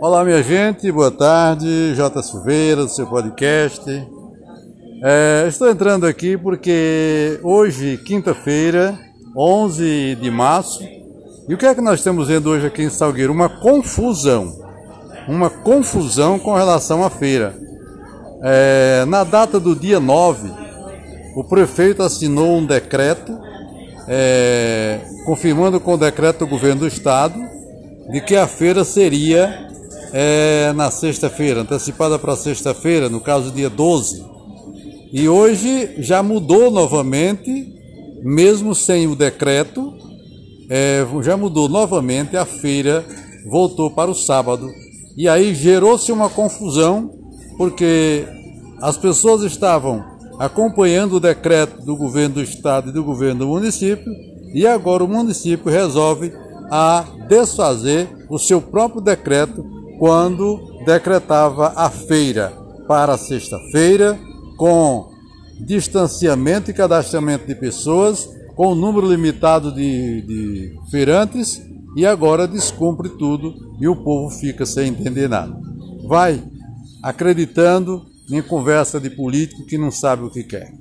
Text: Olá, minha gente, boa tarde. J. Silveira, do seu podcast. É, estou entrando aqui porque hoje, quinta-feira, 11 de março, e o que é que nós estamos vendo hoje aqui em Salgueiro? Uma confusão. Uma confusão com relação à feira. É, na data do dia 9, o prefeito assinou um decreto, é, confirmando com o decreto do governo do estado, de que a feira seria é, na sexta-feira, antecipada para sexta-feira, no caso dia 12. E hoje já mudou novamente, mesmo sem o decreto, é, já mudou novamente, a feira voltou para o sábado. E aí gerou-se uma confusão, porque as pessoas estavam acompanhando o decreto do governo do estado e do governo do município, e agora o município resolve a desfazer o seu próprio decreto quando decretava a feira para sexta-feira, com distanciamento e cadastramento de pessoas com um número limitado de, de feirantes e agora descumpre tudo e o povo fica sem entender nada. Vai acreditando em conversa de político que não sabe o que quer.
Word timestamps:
Olá, 0.00 0.24
minha 0.24 0.42
gente, 0.42 0.90
boa 0.90 1.10
tarde. 1.10 1.94
J. 1.94 2.22
Silveira, 2.22 2.82
do 2.82 2.88
seu 2.88 3.06
podcast. 3.06 3.82
É, 5.02 5.44
estou 5.46 5.70
entrando 5.70 6.06
aqui 6.06 6.36
porque 6.36 7.38
hoje, 7.42 7.96
quinta-feira, 7.98 8.98
11 9.36 10.16
de 10.16 10.30
março, 10.30 10.82
e 11.48 11.54
o 11.54 11.56
que 11.58 11.66
é 11.66 11.74
que 11.74 11.80
nós 11.80 12.00
estamos 12.00 12.28
vendo 12.28 12.50
hoje 12.50 12.66
aqui 12.66 12.82
em 12.82 12.90
Salgueiro? 12.90 13.32
Uma 13.32 13.48
confusão. 13.48 14.52
Uma 15.28 15.48
confusão 15.48 16.38
com 16.38 16.54
relação 16.54 17.04
à 17.04 17.10
feira. 17.10 17.56
É, 18.42 19.04
na 19.06 19.22
data 19.22 19.60
do 19.60 19.76
dia 19.76 20.00
9, 20.00 20.50
o 21.36 21.44
prefeito 21.44 22.02
assinou 22.02 22.56
um 22.56 22.66
decreto, 22.66 23.38
é, 24.08 25.00
confirmando 25.24 25.78
com 25.78 25.94
o 25.94 25.98
decreto 25.98 26.40
do 26.40 26.48
governo 26.48 26.80
do 26.80 26.86
estado, 26.86 27.57
de 28.10 28.20
que 28.20 28.34
a 28.34 28.46
feira 28.46 28.84
seria 28.84 29.68
é, 30.12 30.72
na 30.74 30.90
sexta-feira, 30.90 31.60
antecipada 31.60 32.18
para 32.18 32.36
sexta-feira, 32.36 33.08
no 33.08 33.20
caso 33.20 33.50
dia 33.50 33.68
12. 33.68 34.24
E 35.12 35.28
hoje 35.28 35.96
já 35.98 36.22
mudou 36.22 36.70
novamente, 36.70 37.74
mesmo 38.22 38.74
sem 38.74 39.06
o 39.06 39.14
decreto, 39.14 39.94
é, 40.70 41.06
já 41.22 41.36
mudou 41.36 41.68
novamente, 41.68 42.36
a 42.36 42.44
feira 42.44 43.04
voltou 43.48 43.90
para 43.90 44.10
o 44.10 44.14
sábado. 44.14 44.68
E 45.16 45.28
aí 45.28 45.54
gerou-se 45.54 46.10
uma 46.12 46.28
confusão, 46.28 47.10
porque 47.56 48.26
as 48.80 48.96
pessoas 48.96 49.42
estavam 49.42 50.04
acompanhando 50.38 51.16
o 51.16 51.20
decreto 51.20 51.84
do 51.84 51.96
governo 51.96 52.36
do 52.36 52.42
estado 52.42 52.90
e 52.90 52.92
do 52.92 53.02
governo 53.02 53.40
do 53.40 53.48
município, 53.48 54.12
e 54.54 54.66
agora 54.66 55.04
o 55.04 55.08
município 55.08 55.70
resolve 55.70 56.32
a 56.70 57.04
desfazer 57.28 58.08
o 58.28 58.38
seu 58.38 58.60
próprio 58.60 59.00
decreto 59.00 59.64
quando 59.98 60.84
decretava 60.84 61.72
a 61.76 61.90
feira 61.90 62.52
para 62.86 63.18
sexta-feira, 63.18 64.18
com 64.56 65.10
distanciamento 65.60 66.70
e 66.70 66.74
cadastramento 66.74 67.46
de 67.46 67.54
pessoas 67.54 68.28
com 68.54 68.72
um 68.72 68.74
número 68.74 69.08
limitado 69.08 69.72
de, 69.72 70.22
de 70.22 70.78
feirantes 70.90 71.62
e 71.96 72.06
agora 72.06 72.48
descumpre 72.48 73.08
tudo 73.10 73.54
e 73.80 73.86
o 73.86 73.96
povo 73.96 74.30
fica 74.30 74.66
sem 74.66 74.88
entender 74.88 75.28
nada. 75.28 75.56
Vai 76.06 76.42
acreditando 77.02 78.06
em 78.30 78.42
conversa 78.42 79.00
de 79.00 79.10
político 79.10 79.64
que 79.66 79.78
não 79.78 79.90
sabe 79.90 80.24
o 80.24 80.30
que 80.30 80.42
quer. 80.42 80.72